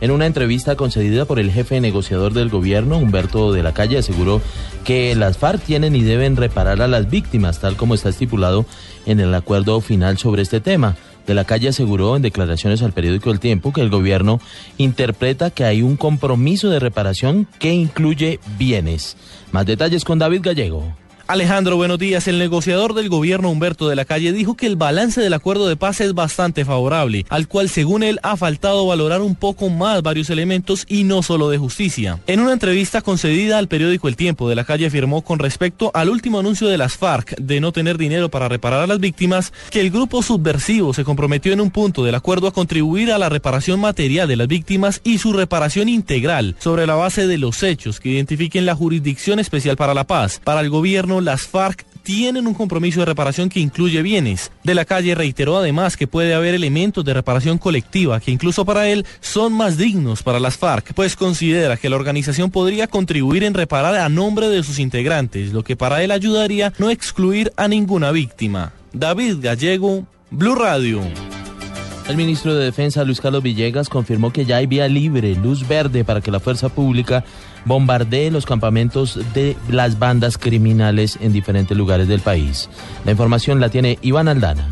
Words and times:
En 0.00 0.12
una 0.12 0.26
entrevista 0.26 0.76
concedida 0.76 1.24
por 1.24 1.40
el 1.40 1.50
jefe 1.50 1.80
negociador 1.80 2.32
del 2.32 2.50
gobierno, 2.50 2.98
Humberto 2.98 3.52
de 3.52 3.64
la 3.64 3.74
Calle, 3.74 3.98
aseguró 3.98 4.40
que 4.84 5.16
las 5.16 5.38
FARC 5.38 5.60
tienen 5.60 5.96
y 5.96 6.02
deben 6.02 6.36
reparar 6.36 6.80
a 6.82 6.86
las 6.86 7.10
víctimas, 7.10 7.58
tal 7.58 7.74
como 7.76 7.94
está 7.94 8.10
estipulado 8.10 8.64
en 9.06 9.18
el 9.18 9.34
acuerdo 9.34 9.80
final 9.80 10.16
sobre 10.16 10.42
este 10.42 10.60
tema. 10.60 10.94
De 11.26 11.34
la 11.34 11.42
Calle 11.42 11.70
aseguró 11.70 12.14
en 12.14 12.22
declaraciones 12.22 12.80
al 12.82 12.92
periódico 12.92 13.32
El 13.32 13.40
Tiempo 13.40 13.72
que 13.72 13.80
el 13.80 13.90
gobierno 13.90 14.40
interpreta 14.76 15.50
que 15.50 15.64
hay 15.64 15.82
un 15.82 15.96
compromiso 15.96 16.70
de 16.70 16.78
reparación 16.78 17.48
que 17.58 17.74
incluye 17.74 18.38
bienes. 18.56 19.16
Más 19.50 19.66
detalles 19.66 20.04
con 20.04 20.20
David 20.20 20.42
Gallego. 20.44 20.94
Alejandro, 21.28 21.76
buenos 21.76 21.98
días. 21.98 22.26
El 22.26 22.38
negociador 22.38 22.94
del 22.94 23.10
gobierno 23.10 23.50
Humberto 23.50 23.86
de 23.86 23.94
la 23.94 24.06
Calle 24.06 24.32
dijo 24.32 24.56
que 24.56 24.64
el 24.64 24.76
balance 24.76 25.20
del 25.20 25.34
acuerdo 25.34 25.68
de 25.68 25.76
paz 25.76 26.00
es 26.00 26.14
bastante 26.14 26.64
favorable, 26.64 27.26
al 27.28 27.48
cual 27.48 27.68
según 27.68 28.02
él 28.02 28.18
ha 28.22 28.38
faltado 28.38 28.86
valorar 28.86 29.20
un 29.20 29.34
poco 29.34 29.68
más 29.68 30.00
varios 30.00 30.30
elementos 30.30 30.86
y 30.88 31.04
no 31.04 31.22
solo 31.22 31.50
de 31.50 31.58
justicia. 31.58 32.18
En 32.26 32.40
una 32.40 32.54
entrevista 32.54 33.02
concedida 33.02 33.58
al 33.58 33.68
periódico 33.68 34.08
El 34.08 34.16
Tiempo, 34.16 34.48
de 34.48 34.54
la 34.54 34.64
Calle 34.64 34.86
afirmó 34.86 35.20
con 35.20 35.38
respecto 35.38 35.90
al 35.92 36.08
último 36.08 36.38
anuncio 36.38 36.66
de 36.66 36.78
las 36.78 36.96
FARC 36.96 37.36
de 37.36 37.60
no 37.60 37.72
tener 37.72 37.98
dinero 37.98 38.30
para 38.30 38.48
reparar 38.48 38.80
a 38.80 38.86
las 38.86 38.98
víctimas 38.98 39.52
que 39.70 39.82
el 39.82 39.90
grupo 39.90 40.22
subversivo 40.22 40.94
se 40.94 41.04
comprometió 41.04 41.52
en 41.52 41.60
un 41.60 41.70
punto 41.70 42.04
del 42.04 42.14
acuerdo 42.14 42.46
a 42.46 42.54
contribuir 42.54 43.12
a 43.12 43.18
la 43.18 43.28
reparación 43.28 43.80
material 43.80 44.28
de 44.28 44.36
las 44.36 44.48
víctimas 44.48 45.02
y 45.04 45.18
su 45.18 45.34
reparación 45.34 45.90
integral 45.90 46.56
sobre 46.58 46.86
la 46.86 46.94
base 46.94 47.26
de 47.26 47.36
los 47.36 47.62
hechos 47.62 48.00
que 48.00 48.08
identifiquen 48.08 48.64
la 48.64 48.74
Jurisdicción 48.74 49.38
Especial 49.38 49.76
para 49.76 49.92
la 49.92 50.04
Paz. 50.04 50.40
Para 50.42 50.62
el 50.62 50.70
gobierno 50.70 51.17
las 51.20 51.42
FARC 51.42 51.84
tienen 52.02 52.46
un 52.46 52.54
compromiso 52.54 53.00
de 53.00 53.06
reparación 53.06 53.50
que 53.50 53.60
incluye 53.60 54.00
bienes. 54.00 54.50
De 54.64 54.74
la 54.74 54.86
calle 54.86 55.14
reiteró 55.14 55.58
además 55.58 55.96
que 55.96 56.06
puede 56.06 56.32
haber 56.32 56.54
elementos 56.54 57.04
de 57.04 57.12
reparación 57.12 57.58
colectiva 57.58 58.18
que 58.20 58.30
incluso 58.30 58.64
para 58.64 58.88
él 58.88 59.04
son 59.20 59.52
más 59.52 59.76
dignos 59.76 60.22
para 60.22 60.40
las 60.40 60.56
FARC, 60.56 60.94
pues 60.94 61.16
considera 61.16 61.76
que 61.76 61.90
la 61.90 61.96
organización 61.96 62.50
podría 62.50 62.86
contribuir 62.86 63.44
en 63.44 63.52
reparar 63.52 63.94
a 63.94 64.08
nombre 64.08 64.48
de 64.48 64.62
sus 64.62 64.78
integrantes, 64.78 65.52
lo 65.52 65.64
que 65.64 65.76
para 65.76 66.02
él 66.02 66.10
ayudaría 66.10 66.72
no 66.78 66.88
excluir 66.88 67.52
a 67.56 67.68
ninguna 67.68 68.10
víctima. 68.10 68.72
David 68.92 69.36
Gallego, 69.40 70.06
Blue 70.30 70.54
Radio. 70.54 71.02
El 72.08 72.16
ministro 72.16 72.54
de 72.54 72.64
Defensa, 72.64 73.04
Luis 73.04 73.20
Carlos 73.20 73.42
Villegas, 73.42 73.90
confirmó 73.90 74.32
que 74.32 74.46
ya 74.46 74.56
hay 74.56 74.66
vía 74.66 74.88
libre, 74.88 75.34
luz 75.34 75.68
verde, 75.68 76.04
para 76.04 76.22
que 76.22 76.30
la 76.30 76.40
fuerza 76.40 76.70
pública 76.70 77.22
bombardee 77.66 78.30
los 78.30 78.46
campamentos 78.46 79.20
de 79.34 79.58
las 79.68 79.98
bandas 79.98 80.38
criminales 80.38 81.18
en 81.20 81.34
diferentes 81.34 81.76
lugares 81.76 82.08
del 82.08 82.20
país. 82.20 82.70
La 83.04 83.10
información 83.10 83.60
la 83.60 83.68
tiene 83.68 83.98
Iván 84.00 84.28
Aldana. 84.28 84.70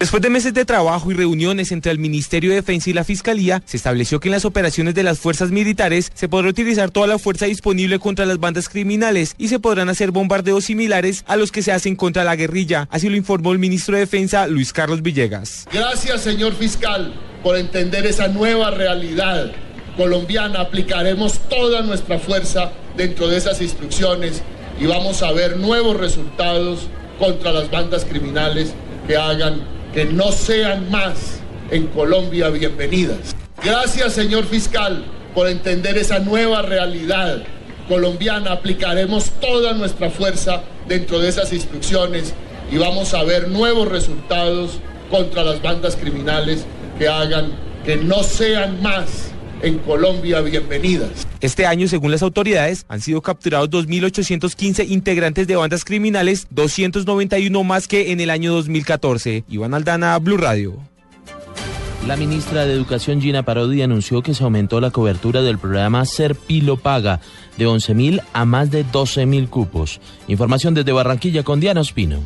Después 0.00 0.22
de 0.22 0.30
meses 0.30 0.54
de 0.54 0.64
trabajo 0.64 1.10
y 1.10 1.14
reuniones 1.14 1.72
entre 1.72 1.92
el 1.92 1.98
Ministerio 1.98 2.48
de 2.48 2.56
Defensa 2.56 2.88
y 2.88 2.94
la 2.94 3.04
Fiscalía, 3.04 3.62
se 3.66 3.76
estableció 3.76 4.18
que 4.18 4.28
en 4.28 4.32
las 4.32 4.46
operaciones 4.46 4.94
de 4.94 5.02
las 5.02 5.18
fuerzas 5.18 5.50
militares 5.50 6.10
se 6.14 6.26
podrá 6.26 6.48
utilizar 6.48 6.90
toda 6.90 7.06
la 7.06 7.18
fuerza 7.18 7.44
disponible 7.44 7.98
contra 7.98 8.24
las 8.24 8.40
bandas 8.40 8.70
criminales 8.70 9.34
y 9.36 9.48
se 9.48 9.58
podrán 9.58 9.90
hacer 9.90 10.10
bombardeos 10.10 10.64
similares 10.64 11.22
a 11.26 11.36
los 11.36 11.52
que 11.52 11.60
se 11.60 11.70
hacen 11.70 11.96
contra 11.96 12.24
la 12.24 12.34
guerrilla. 12.34 12.88
Así 12.90 13.10
lo 13.10 13.16
informó 13.18 13.52
el 13.52 13.58
ministro 13.58 13.94
de 13.94 14.00
Defensa, 14.00 14.46
Luis 14.46 14.72
Carlos 14.72 15.02
Villegas. 15.02 15.66
Gracias, 15.70 16.22
señor 16.22 16.54
fiscal, 16.54 17.12
por 17.42 17.58
entender 17.58 18.06
esa 18.06 18.28
nueva 18.28 18.70
realidad 18.70 19.52
colombiana. 19.98 20.62
Aplicaremos 20.62 21.40
toda 21.50 21.82
nuestra 21.82 22.18
fuerza 22.18 22.72
dentro 22.96 23.28
de 23.28 23.36
esas 23.36 23.60
instrucciones 23.60 24.40
y 24.80 24.86
vamos 24.86 25.22
a 25.22 25.30
ver 25.32 25.58
nuevos 25.58 25.98
resultados 25.98 26.88
contra 27.18 27.52
las 27.52 27.70
bandas 27.70 28.06
criminales 28.06 28.72
que 29.06 29.18
hagan 29.18 29.79
que 29.92 30.04
no 30.04 30.32
sean 30.32 30.90
más 30.90 31.40
en 31.70 31.86
Colombia 31.88 32.48
bienvenidas. 32.50 33.34
Gracias, 33.62 34.12
señor 34.12 34.44
fiscal, 34.46 35.04
por 35.34 35.48
entender 35.48 35.98
esa 35.98 36.18
nueva 36.18 36.62
realidad 36.62 37.42
colombiana. 37.88 38.52
Aplicaremos 38.52 39.30
toda 39.40 39.72
nuestra 39.74 40.10
fuerza 40.10 40.62
dentro 40.88 41.18
de 41.18 41.28
esas 41.28 41.52
instrucciones 41.52 42.34
y 42.70 42.78
vamos 42.78 43.14
a 43.14 43.22
ver 43.24 43.48
nuevos 43.48 43.88
resultados 43.88 44.78
contra 45.10 45.42
las 45.42 45.60
bandas 45.60 45.96
criminales 45.96 46.64
que 46.98 47.08
hagan 47.08 47.52
que 47.84 47.96
no 47.96 48.22
sean 48.22 48.80
más 48.82 49.29
en 49.62 49.78
Colombia 49.78 50.40
bienvenidas. 50.40 51.26
Este 51.40 51.66
año, 51.66 51.88
según 51.88 52.10
las 52.10 52.22
autoridades, 52.22 52.84
han 52.88 53.00
sido 53.00 53.22
capturados 53.22 53.70
2.815 53.70 54.88
integrantes 54.88 55.46
de 55.46 55.56
bandas 55.56 55.84
criminales, 55.84 56.46
291 56.50 57.64
más 57.64 57.88
que 57.88 58.12
en 58.12 58.20
el 58.20 58.30
año 58.30 58.52
2014. 58.52 59.44
Iván 59.48 59.74
Aldana, 59.74 60.18
Blue 60.18 60.36
Radio. 60.36 60.78
La 62.06 62.16
ministra 62.16 62.64
de 62.64 62.72
Educación 62.72 63.20
Gina 63.20 63.42
Parodi 63.42 63.82
anunció 63.82 64.22
que 64.22 64.34
se 64.34 64.42
aumentó 64.42 64.80
la 64.80 64.90
cobertura 64.90 65.42
del 65.42 65.58
programa 65.58 66.06
Serpilo 66.06 66.78
Paga 66.78 67.20
de 67.58 67.66
11.000 67.66 68.22
a 68.32 68.44
más 68.46 68.70
de 68.70 68.86
12.000 68.86 69.48
cupos. 69.50 70.00
Información 70.26 70.72
desde 70.74 70.92
Barranquilla 70.92 71.42
con 71.42 71.60
Diana 71.60 71.82
Ospino. 71.82 72.20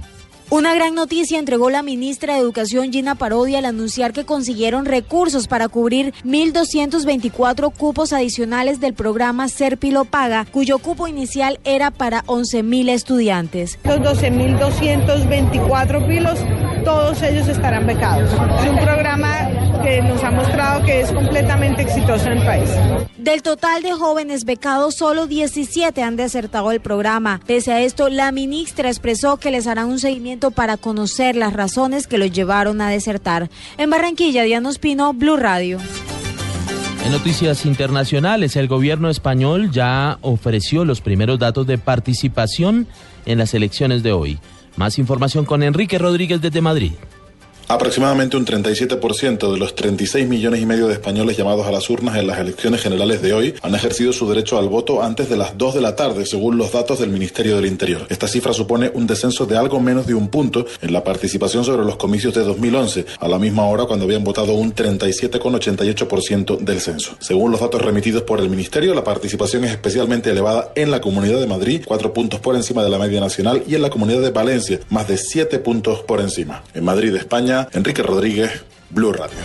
Una 0.51 0.75
gran 0.75 0.95
noticia 0.95 1.39
entregó 1.39 1.71
la 1.71 1.83
ministra 1.83 2.35
de 2.35 2.41
Educación 2.41 2.93
Gina 2.93 3.15
Parodia 3.15 3.57
al 3.59 3.65
anunciar 3.65 4.13
que 4.13 4.27
consiguieron 4.27 4.85
recursos 4.85 5.49
para 5.49 5.69
cubrir 5.69 6.13
1.224 6.25 7.73
cupos 7.73 8.13
adicionales 8.13 8.79
del 8.79 8.93
programa 8.93 9.49
Serpilo 9.49 10.05
Paga, 10.05 10.47
cuyo 10.51 10.79
cupo 10.79 11.09
inicial 11.09 11.59
era 11.65 11.91
para 11.91 12.25
11.000 12.25 12.91
estudiantes. 12.91 13.79
Los 13.85 14.01
12.224 14.01 16.07
pilos, 16.07 16.39
todos 16.85 17.23
ellos 17.23 17.49
estarán 17.49 17.87
becados. 17.87 18.31
Es 18.31 18.69
un 18.69 18.77
programa 18.77 19.44
que 19.85 20.01
nos 20.03 20.25
ha 20.25 20.31
mostrado 20.31 20.83
que 20.85 21.03
es 21.03 21.13
completamente 21.13 21.83
exitoso 21.83 22.27
en 22.27 22.39
el 22.39 22.45
país. 22.45 22.71
Del 23.19 23.43
total 23.43 23.83
de 23.83 23.93
jóvenes 23.93 24.45
becados, 24.45 24.95
solo 24.95 25.27
17 25.27 26.03
han 26.03 26.17
desertado 26.17 26.73
el 26.73 26.81
programa. 26.81 27.41
Pese 27.47 27.73
a 27.73 27.83
esto, 27.83 28.09
la 28.09 28.33
ministra 28.33 28.89
expresó 28.89 29.37
que 29.37 29.51
les 29.51 29.67
harán 29.67 29.89
un 29.89 29.99
seguimiento 29.99 30.51
para 30.51 30.79
conocer 30.79 31.37
las 31.37 31.53
razones 31.53 32.07
que 32.07 32.19
los 32.19 32.33
llevaron 32.33 32.81
a 32.81 32.89
desertar. 32.89 33.51
En 33.77 33.91
Barranquilla, 33.91 34.45
Diana 34.45 34.71
Ospino, 34.71 35.13
Blue 35.13 35.37
Radio. 35.37 35.79
En 37.05 37.13
noticias 37.13 37.67
internacionales, 37.67 38.57
el 38.57 38.67
gobierno 38.67 39.11
español 39.11 39.71
ya 39.71 40.19
ofreció 40.23 40.87
los 40.87 41.03
primeros 41.03 41.39
datos 41.39 41.67
de 41.67 41.77
participación 41.77 42.87
en 43.27 43.37
las 43.37 43.53
elecciones 43.53 44.03
de 44.03 44.13
hoy. 44.13 44.39
Más 44.77 44.99
información 44.99 45.45
con 45.45 45.63
Enrique 45.63 45.99
Rodríguez 45.99 46.41
desde 46.41 46.63
Madrid. 46.63 46.93
Aproximadamente 47.67 48.37
un 48.37 48.45
37% 48.45 49.51
de 49.51 49.59
los 49.59 49.75
36 49.75 50.29
millones 50.29 50.61
y 50.61 50.67
medio 50.67 50.87
de 50.87 50.93
españoles 50.93 51.37
llamados 51.37 51.67
a 51.67 51.73
las 51.73 51.89
urnas 51.89 52.17
en 52.17 52.27
las 52.27 52.39
elecciones 52.39 52.83
generales 52.83 53.23
de 53.23 53.33
hoy 53.33 53.55
han 53.63 53.75
ejercido 53.75 54.13
su 54.13 54.29
derecho 54.29 54.59
al 54.59 54.69
voto 54.69 55.03
antes 55.03 55.31
de 55.31 55.39
las 55.39 55.57
2 55.57 55.75
de 55.75 55.81
la 55.81 55.97
tarde, 55.97 56.27
según 56.27 56.59
los 56.59 56.73
datos 56.73 56.99
del 56.99 57.09
Ministerio 57.09 57.57
del 57.57 57.65
Interior. 57.67 58.07
Esta 58.11 58.29
cifra 58.29 58.53
supone 58.53 58.91
un 58.93 59.07
descenso 59.07 59.47
de 59.47 59.57
algo 59.57 59.81
menos 59.81 60.07
de 60.07 60.15
un 60.15 60.29
punto 60.29 60.67
en 60.83 60.93
la 60.93 61.03
participación 61.03 61.65
sobre 61.65 61.87
los 61.87 61.97
comicios 61.97 62.35
de 62.35 62.45
2011, 62.45 63.07
a 63.19 63.29
la 63.29 63.39
misma 63.39 63.65
hora 63.67 63.87
cuando 63.87 64.05
habían 64.05 64.25
votado 64.25 64.53
un 64.53 64.75
37,88% 64.75 66.59
del 66.59 66.81
censo. 66.81 67.17
Según 67.21 67.51
los 67.51 67.61
datos 67.61 67.81
remitidos 67.81 68.25
por 68.25 68.41
el 68.41 68.51
Ministerio, 68.51 68.95
la 68.95 69.05
participación 69.05 69.65
es 69.65 69.71
especialmente 69.71 70.31
elevada 70.31 70.73
en 70.75 70.91
la 70.91 71.01
Comunidad 71.01 71.41
de 71.41 71.47
Madrid, 71.47 71.83
4 71.87 72.13
puntos 72.13 72.41
por 72.41 72.57
encima 72.57 72.85
de 72.85 72.91
la 72.91 72.99
media 72.99 73.21
nacional, 73.21 73.63
y 73.67 73.75
en 73.75 73.81
la 73.83 73.89
Comunidad 73.89 74.21
de 74.21 74.31
Valencia, 74.31 74.81
más 74.91 75.09
de 75.09 75.17
7 75.17 75.61
puntos 75.61 76.01
por 76.01 76.21
encima. 76.21 76.63
En 76.75 76.85
Madrid, 76.85 77.15
España, 77.15 77.54
Enrique 77.73 78.03
Rodríguez, 78.03 78.65
Blue 78.91 79.13
Radio. 79.13 79.39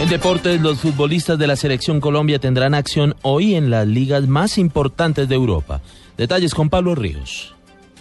En 0.00 0.08
deportes, 0.08 0.60
los 0.60 0.78
futbolistas 0.78 1.38
de 1.38 1.46
la 1.46 1.56
selección 1.56 2.00
Colombia 2.00 2.38
tendrán 2.38 2.74
acción 2.74 3.16
hoy 3.22 3.54
en 3.54 3.70
las 3.70 3.86
ligas 3.86 4.28
más 4.28 4.58
importantes 4.58 5.28
de 5.28 5.34
Europa. 5.34 5.80
Detalles 6.16 6.54
con 6.54 6.70
Pablo 6.70 6.94
Ríos. 6.94 7.54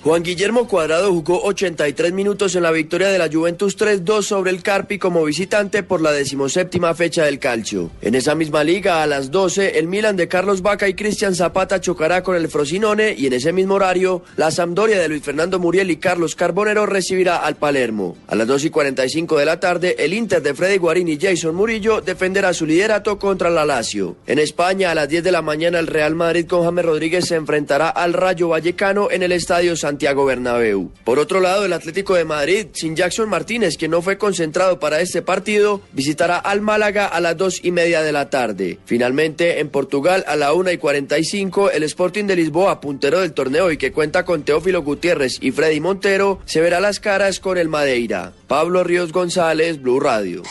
Juan 0.03 0.23
Guillermo 0.23 0.67
Cuadrado 0.67 1.11
jugó 1.11 1.43
83 1.43 2.13
minutos 2.13 2.55
en 2.55 2.63
la 2.63 2.71
victoria 2.71 3.09
de 3.09 3.17
la 3.17 3.29
Juventus 3.31 3.77
3-2 3.77 4.21
sobre 4.21 4.51
el 4.51 4.61
Carpi 4.61 4.99
como 4.99 5.23
visitante 5.25 5.81
por 5.81 6.01
la 6.01 6.11
decimoséptima 6.11 6.93
fecha 6.93 7.25
del 7.25 7.39
calcio. 7.39 7.89
En 8.01 8.13
esa 8.13 8.35
misma 8.35 8.63
liga, 8.63 9.01
a 9.01 9.07
las 9.07 9.31
12, 9.31 9.79
el 9.79 9.87
Milan 9.87 10.15
de 10.15 10.27
Carlos 10.27 10.61
Vaca 10.61 10.87
y 10.87 10.93
Cristian 10.93 11.35
Zapata 11.35 11.81
chocará 11.81 12.21
con 12.21 12.35
el 12.35 12.47
Frosinone 12.47 13.15
y 13.17 13.25
en 13.25 13.33
ese 13.33 13.51
mismo 13.51 13.73
horario, 13.73 14.21
la 14.37 14.51
Sampdoria 14.51 14.99
de 14.99 15.09
Luis 15.09 15.23
Fernando 15.23 15.59
Muriel 15.59 15.89
y 15.89 15.97
Carlos 15.97 16.35
Carbonero 16.35 16.85
recibirá 16.85 17.37
al 17.37 17.55
Palermo. 17.55 18.15
A 18.27 18.35
las 18.35 18.47
2 18.47 18.65
y 18.65 18.69
45 18.69 19.37
de 19.37 19.45
la 19.45 19.59
tarde, 19.59 19.95
el 19.99 20.13
Inter 20.13 20.41
de 20.43 20.53
Freddy 20.53 20.77
Guarín 20.77 21.07
y 21.07 21.17
Jason 21.19 21.55
Murillo 21.55 22.01
defenderá 22.01 22.53
su 22.53 22.67
liderato 22.67 23.17
contra 23.17 23.49
la 23.49 23.65
Lazio. 23.65 24.15
En 24.27 24.37
España, 24.37 24.91
a 24.91 24.95
las 24.95 25.09
10 25.09 25.23
de 25.23 25.31
la 25.31 25.41
mañana, 25.41 25.79
el 25.79 25.87
Real 25.87 26.13
Madrid 26.13 26.45
con 26.45 26.63
James 26.63 26.85
Rodríguez 26.85 27.25
se 27.25 27.35
enfrentará 27.35 27.89
al 27.89 28.13
Rayo 28.13 28.49
Vallecano 28.49 29.09
en 29.11 29.23
el 29.23 29.31
Estadio 29.31 29.75
San 29.75 29.96
Santiago 29.97 30.25
Bernabéu. 30.25 30.91
Por 31.03 31.17
otro 31.17 31.39
lado, 31.39 31.65
el 31.65 31.73
Atlético 31.73 32.13
de 32.13 32.23
Madrid, 32.23 32.67
sin 32.73 32.95
Jackson 32.95 33.27
Martínez, 33.27 33.77
que 33.77 33.87
no 33.87 34.03
fue 34.03 34.19
concentrado 34.19 34.79
para 34.79 35.01
este 35.01 35.23
partido, 35.23 35.81
visitará 35.91 36.37
al 36.37 36.61
Málaga 36.61 37.07
a 37.07 37.19
las 37.19 37.35
dos 37.35 37.59
y 37.63 37.71
media 37.71 38.03
de 38.03 38.11
la 38.11 38.29
tarde. 38.29 38.77
Finalmente, 38.85 39.59
en 39.59 39.69
Portugal, 39.69 40.23
a 40.27 40.35
la 40.35 40.53
una 40.53 40.71
y 40.71 40.77
45, 40.77 41.71
el 41.71 41.81
Sporting 41.81 42.25
de 42.25 42.35
Lisboa, 42.35 42.79
puntero 42.79 43.21
del 43.21 43.33
torneo 43.33 43.71
y 43.71 43.77
que 43.77 43.91
cuenta 43.91 44.23
con 44.23 44.43
Teófilo 44.43 44.83
Gutiérrez 44.83 45.39
y 45.41 45.49
Freddy 45.49 45.79
Montero, 45.79 46.41
se 46.45 46.61
verá 46.61 46.79
las 46.79 46.99
caras 46.99 47.39
con 47.39 47.57
el 47.57 47.67
Madeira. 47.67 48.33
Pablo 48.45 48.83
Ríos 48.83 49.11
González, 49.11 49.81
Blue 49.81 49.99
Radio. 49.99 50.43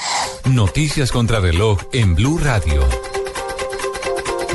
Noticias 0.44 1.12
contra 1.12 1.38
reloj 1.38 1.78
en 1.92 2.16
Blue 2.16 2.38
Radio. 2.42 2.84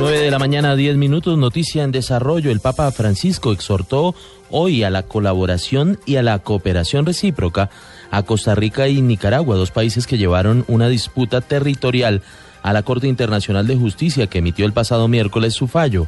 9 0.01 0.19
de 0.19 0.31
la 0.31 0.39
mañana, 0.39 0.75
10 0.75 0.97
minutos, 0.97 1.37
noticia 1.37 1.83
en 1.83 1.91
desarrollo. 1.91 2.49
El 2.49 2.59
Papa 2.59 2.91
Francisco 2.91 3.51
exhortó 3.51 4.15
hoy 4.49 4.81
a 4.81 4.89
la 4.89 5.03
colaboración 5.03 5.99
y 6.07 6.15
a 6.15 6.23
la 6.23 6.39
cooperación 6.39 7.05
recíproca 7.05 7.69
a 8.09 8.23
Costa 8.23 8.55
Rica 8.55 8.87
y 8.87 9.03
Nicaragua, 9.03 9.57
dos 9.57 9.69
países 9.69 10.07
que 10.07 10.17
llevaron 10.17 10.65
una 10.67 10.87
disputa 10.87 11.39
territorial 11.41 12.23
a 12.63 12.73
la 12.73 12.81
Corte 12.81 13.07
Internacional 13.07 13.67
de 13.67 13.75
Justicia 13.75 14.25
que 14.25 14.39
emitió 14.39 14.65
el 14.65 14.73
pasado 14.73 15.07
miércoles 15.07 15.53
su 15.53 15.67
fallo. 15.67 16.07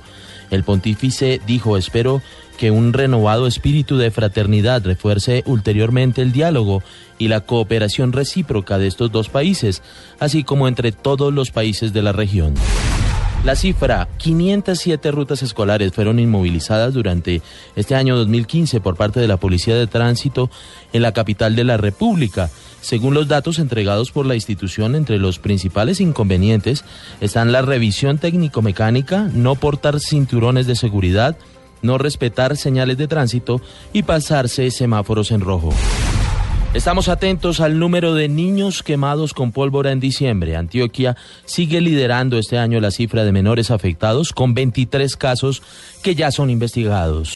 El 0.49 0.63
pontífice 0.63 1.39
dijo, 1.45 1.77
espero 1.77 2.23
que 2.57 2.71
un 2.71 2.93
renovado 2.93 3.45
espíritu 3.45 3.97
de 3.97 4.09
fraternidad 4.09 4.83
refuerce 4.83 5.43
ulteriormente 5.45 6.23
el 6.23 6.31
diálogo 6.31 6.81
y 7.19 7.27
la 7.27 7.41
cooperación 7.41 8.11
recíproca 8.11 8.79
de 8.79 8.87
estos 8.87 9.11
dos 9.11 9.29
países, 9.29 9.83
así 10.19 10.43
como 10.43 10.67
entre 10.67 10.91
todos 10.91 11.31
los 11.31 11.51
países 11.51 11.93
de 11.93 12.01
la 12.01 12.11
región. 12.11 12.55
La 13.43 13.57
cifra, 13.57 14.07
507 14.19 15.11
rutas 15.11 15.43
escolares 15.43 15.91
fueron 15.91 16.17
inmovilizadas 16.17 16.93
durante 16.93 17.41
este 17.75 17.93
año 17.93 18.15
2015 18.15 18.79
por 18.79 18.95
parte 18.95 19.19
de 19.19 19.27
la 19.27 19.35
Policía 19.35 19.75
de 19.75 19.85
Tránsito 19.85 20.49
en 20.93 21.01
la 21.01 21.11
capital 21.11 21.53
de 21.53 21.65
la 21.65 21.75
República. 21.75 22.49
Según 22.79 23.13
los 23.13 23.27
datos 23.27 23.59
entregados 23.59 24.11
por 24.11 24.25
la 24.25 24.35
institución, 24.35 24.95
entre 24.95 25.19
los 25.19 25.39
principales 25.39 25.99
inconvenientes 25.99 26.85
están 27.19 27.51
la 27.51 27.61
revisión 27.61 28.17
técnico-mecánica, 28.17 29.29
no 29.33 29.55
portar 29.55 29.99
cinturones 29.99 30.65
de 30.65 30.77
seguridad, 30.77 31.35
no 31.81 31.97
respetar 31.97 32.55
señales 32.55 32.97
de 32.97 33.09
tránsito 33.09 33.59
y 33.91 34.03
pasarse 34.03 34.71
semáforos 34.71 35.31
en 35.31 35.41
rojo. 35.41 35.73
Estamos 36.73 37.07
atentos 37.07 37.59
al 37.59 37.77
número 37.77 38.15
de 38.15 38.27
niños 38.27 38.81
quemados 38.81 39.35
con 39.35 39.51
pólvora 39.51 39.91
en 39.91 39.99
diciembre. 39.99 40.55
Antioquia 40.55 41.15
sigue 41.45 41.81
liderando 41.81 42.39
este 42.39 42.57
año 42.57 42.79
la 42.79 42.89
cifra 42.89 43.23
de 43.23 43.31
menores 43.31 43.69
afectados 43.69 44.33
con 44.33 44.55
23 44.55 45.15
casos 45.15 45.61
que 46.01 46.15
ya 46.15 46.31
son 46.31 46.49
investigados. 46.49 47.29